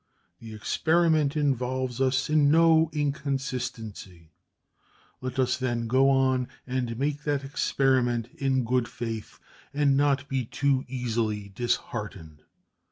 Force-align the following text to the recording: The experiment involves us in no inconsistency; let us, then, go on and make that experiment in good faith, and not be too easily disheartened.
The 0.39 0.55
experiment 0.55 1.37
involves 1.37 2.01
us 2.01 2.27
in 2.27 2.49
no 2.49 2.89
inconsistency; 2.91 4.31
let 5.21 5.37
us, 5.37 5.57
then, 5.57 5.85
go 5.85 6.09
on 6.09 6.47
and 6.65 6.97
make 6.97 7.21
that 7.25 7.43
experiment 7.43 8.29
in 8.35 8.63
good 8.63 8.87
faith, 8.87 9.37
and 9.75 9.95
not 9.95 10.27
be 10.27 10.43
too 10.43 10.85
easily 10.87 11.49
disheartened. 11.49 12.41